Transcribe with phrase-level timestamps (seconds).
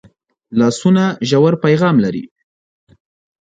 [0.59, 2.23] لاسونه ژور پیغام لري